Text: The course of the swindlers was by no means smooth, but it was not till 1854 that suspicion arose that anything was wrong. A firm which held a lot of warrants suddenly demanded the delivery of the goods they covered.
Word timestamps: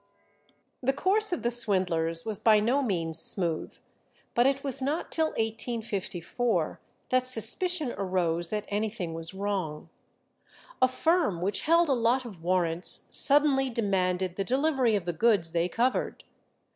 The 0.81 0.93
course 0.93 1.31
of 1.31 1.43
the 1.43 1.51
swindlers 1.51 2.25
was 2.25 2.39
by 2.39 2.59
no 2.59 2.81
means 2.81 3.19
smooth, 3.19 3.77
but 4.33 4.47
it 4.47 4.63
was 4.63 4.81
not 4.81 5.11
till 5.11 5.27
1854 5.27 6.79
that 7.09 7.27
suspicion 7.27 7.93
arose 7.95 8.49
that 8.49 8.65
anything 8.69 9.13
was 9.13 9.35
wrong. 9.35 9.89
A 10.81 10.87
firm 10.87 11.39
which 11.39 11.61
held 11.69 11.87
a 11.87 11.93
lot 11.93 12.25
of 12.25 12.41
warrants 12.41 13.09
suddenly 13.11 13.69
demanded 13.69 14.37
the 14.37 14.43
delivery 14.43 14.95
of 14.95 15.05
the 15.05 15.13
goods 15.13 15.51
they 15.51 15.69
covered. 15.69 16.23